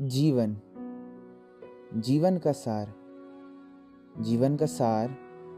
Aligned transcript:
जीवन। 0.00 0.56
जीवन 1.94 2.36
का 2.38 2.52
सार। 2.52 2.92
जीवन 4.20 4.56
का 4.56 4.66
सार 4.66 5.08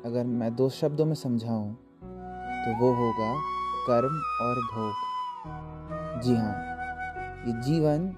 अगर 0.07 0.25
मैं 0.25 0.54
दो 0.57 0.68
शब्दों 0.68 1.04
में 1.04 1.15
समझाऊं 1.15 1.75
तो 2.65 2.73
वो 2.81 2.89
होगा 2.92 3.28
कर्म 3.86 4.17
और 4.42 4.60
भोग। 4.73 6.20
जी 6.23 6.34
हाँ 6.36 6.55
ये 7.47 7.52
जीवन 7.63 8.11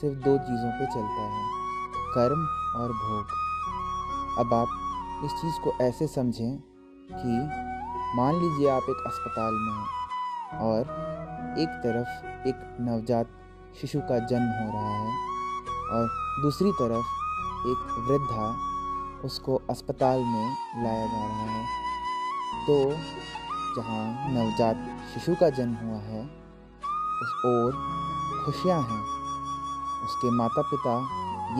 सिर्फ़ 0.00 0.18
दो 0.18 0.36
चीज़ों 0.38 0.70
पे 0.70 0.86
चलता 0.86 1.28
है, 1.28 1.46
कर्म 2.14 2.42
और 2.80 2.92
भोग। 3.04 3.24
अब 4.38 4.54
आप 4.54 5.22
इस 5.24 5.30
चीज़ 5.30 5.62
को 5.64 5.76
ऐसे 5.84 6.06
समझें 6.06 6.58
कि 7.12 7.38
मान 8.16 8.34
लीजिए 8.34 8.68
आप 8.70 8.90
एक 8.90 9.06
अस्पताल 9.06 9.54
में 9.54 9.72
हैं 9.72 10.58
और 10.58 11.56
एक 11.60 11.80
तरफ़ 11.84 12.48
एक 12.48 12.76
नवजात 12.80 13.40
शिशु 13.80 14.00
का 14.00 14.18
जन्म 14.18 14.48
हो 14.48 14.72
रहा 14.72 14.98
है 14.98 15.27
और 15.90 16.08
दूसरी 16.42 16.72
तरफ़ 16.72 17.06
एक 17.68 18.04
वृद्धा 18.08 18.56
उसको 19.24 19.62
अस्पताल 19.70 20.18
में 20.18 20.56
लाया 20.84 21.06
जा 21.06 21.26
रहा 21.26 21.46
है। 21.52 21.64
तो 22.66 22.90
जहाँ 23.76 24.28
नवजात 24.30 24.98
शिशु 25.14 25.34
का 25.34 25.50
जन्म 25.50 25.74
हुआ 25.74 25.98
है, 25.98 26.24
उस 27.22 27.32
ओर 27.46 27.72
खुशियाँ 28.44 28.82
हैं। 28.82 29.02
उसके 30.04 30.30
माता 30.30 30.62
पिता 30.62 31.00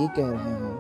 ये 0.01 0.09
कह 0.09 0.31
रहे 0.31 0.53
हैं 0.53 0.79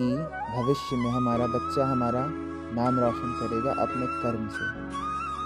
कि 0.00 0.16
भविष्य 0.56 0.96
में 0.96 1.10
हमारा 1.10 1.46
बच्चा 1.46 1.92
हमारा 1.92 2.26
नाम 2.74 2.98
रोशन 2.98 3.36
करेगा 3.40 3.70
अपने 3.70 4.06
कर्म 4.06 4.48
से। 4.48 4.88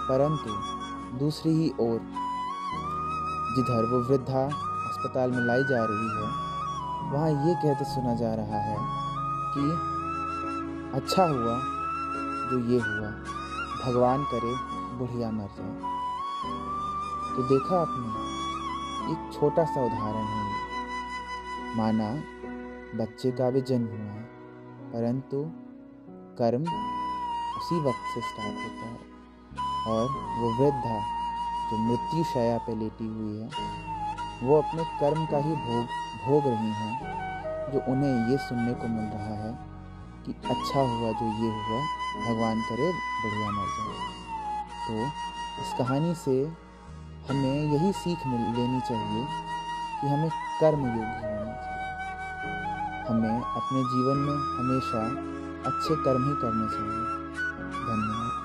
परंतु 0.08 0.50
दूसरी 1.18 1.52
ही 1.52 1.70
ओर 1.70 1.98
जिधर 3.56 3.84
वो 3.90 4.08
वृद्धा 4.08 4.44
अस्पताल 4.88 5.30
में 5.30 5.38
लाई 5.38 5.64
जा 5.64 5.84
रही 5.90 6.08
है 6.16 6.51
वहाँ 7.12 7.30
ये 7.30 7.54
कहते 7.54 7.84
सुना 7.84 8.14
जा 8.14 8.34
रहा 8.34 8.58
है 8.58 8.76
कि 9.54 9.92
अच्छा 10.98 11.22
हुआ 11.22 11.60
जो 12.50 12.58
ये 12.58 12.78
हुआ, 12.78 13.10
भगवान 13.84 14.24
करे 14.24 14.54
बुढ़िया 14.98 15.30
मर 15.30 15.48
जाए। 15.58 15.74
तो 17.36 17.42
देखा 17.42 17.80
आपने, 17.80 18.32
एक 19.12 19.32
छोटा 19.32 19.64
सा 19.64 19.84
उदाहरण 19.84 20.24
है। 20.24 20.52
माना, 21.76 22.22
बच्चे 22.98 23.30
का 23.30 23.50
भी 23.50 23.60
जन्म 23.60 23.86
हुआ 23.86 23.96
है, 23.96 24.22
परंतु 24.92 25.44
कर्म 26.38 26.62
उसी 27.58 27.80
वक्त 27.80 28.14
से 28.14 28.20
स्टार्ट 28.20 28.56
होता 28.56 28.86
है। 28.86 29.12
और 29.86 30.08
वो 30.38 30.64
वृद्धा 30.64 31.00
जो 31.70 31.78
मृत्यु 31.78 32.24
शया 32.24 32.58
पे 32.58 32.74
लेटी 32.74 33.06
हुई 33.06 33.38
है 33.38 33.48
वो 34.42 34.62
अपने 34.62 34.84
कर्म 34.84 35.26
का 35.26 35.36
ही 35.36 35.52
भोग 35.52 35.86
भोग 36.26 36.46
रही 36.46 36.70
हैं, 36.70 36.92
जो 37.72 37.92
उन्हें 37.92 38.30
ये 38.30 38.36
सुनने 38.36 38.74
को 38.74 38.88
मिल 38.88 39.04
रहा 39.04 39.34
है 39.44 39.58
कि 40.26 40.32
अच्छा 40.32 40.80
हुआ 40.80 41.12
जो 41.12 41.26
ये 41.44 41.50
हुआ, 41.52 41.80
भगवान 42.26 42.60
करे 42.60 42.92
बढ़िया 43.24 43.50
मर 43.50 43.66
जाए। 43.66 44.10
तो 44.86 45.06
इस 45.62 45.72
कहानी 45.78 46.14
से 46.14 46.36
हमें 47.30 47.62
यही 47.72 47.92
सीख 47.92 48.26
मिल, 48.26 48.40
लेनी 48.40 48.80
चाहिए 48.80 49.26
कि 50.00 50.08
हमें 50.08 50.30
कर्म 50.60 50.86
योगी 50.86 51.00
होना 51.00 51.54
चाहिए। 51.54 53.04
हमें 53.08 53.40
अपने 53.40 53.82
जीवन 53.82 54.16
में 54.16 54.36
हमेशा 54.58 55.02
अच्छे 55.70 55.96
कर्म 56.04 56.28
ही 56.28 56.34
करने 56.34 56.66
चाहिए। 56.68 57.22
धन्यवाद। 57.70 58.41